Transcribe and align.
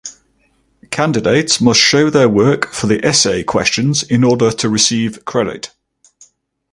Candidates 0.89 1.61
must 1.61 1.79
show 1.79 2.09
their 2.09 2.27
work 2.27 2.73
for 2.73 2.87
the 2.87 3.05
essay 3.05 3.43
questions 3.43 4.01
in 4.01 4.23
order 4.23 4.49
to 4.49 4.67
receive 4.67 5.23
credit. 5.25 5.71